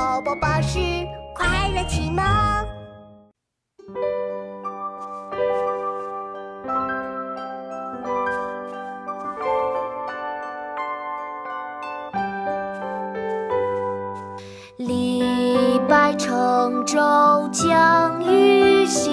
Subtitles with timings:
[0.00, 0.78] 宝宝巴士
[1.34, 2.24] 快乐启蒙。
[14.78, 16.96] 李白乘舟
[17.52, 19.12] 将欲行，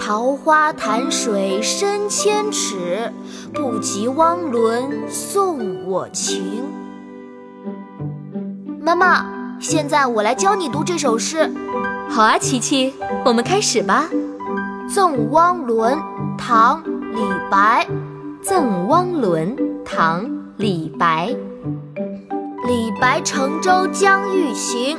[0.00, 3.12] 桃花潭水深千尺，
[3.52, 6.64] 不及汪伦送我情。
[8.80, 9.26] 妈妈，
[9.60, 11.52] 现在我来教你读这首诗。
[12.08, 12.94] 好啊，琪琪，
[13.26, 14.08] 我们开始吧。
[14.92, 15.94] 《赠汪伦》
[16.38, 17.86] 唐·李白。
[18.42, 20.24] 《赠汪伦》唐·
[20.56, 21.36] 李白。
[22.66, 24.98] 李白乘舟将欲行，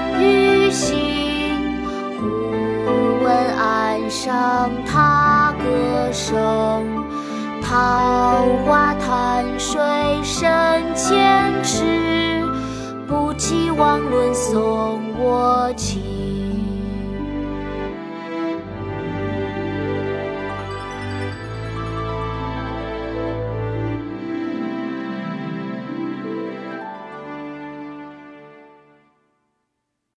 [6.13, 7.05] 声。
[7.61, 9.79] 桃花潭水
[10.23, 10.49] 深
[10.95, 12.11] 千尺。
[13.07, 16.20] 不及汪伦送我情。